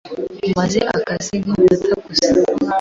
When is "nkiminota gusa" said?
1.41-2.29